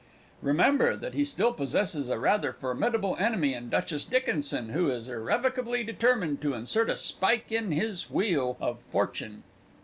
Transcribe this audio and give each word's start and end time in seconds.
Remember 0.41 0.95
that 0.95 1.13
he 1.13 1.23
still 1.23 1.53
possesses 1.53 2.09
a 2.09 2.17
rather 2.17 2.53
formidable 2.53 3.15
enemy 3.19 3.53
in 3.53 3.69
Duchess 3.69 4.03
Dickinson, 4.03 4.69
who 4.69 4.89
is 4.89 5.07
irrevocably 5.07 5.83
determined 5.83 6.41
to 6.41 6.55
insert 6.55 6.89
a 6.89 6.95
spike 6.97 7.51
in 7.51 7.71
his 7.71 8.09
wheel 8.09 8.57
of 8.59 8.79
fortune. 8.91 9.43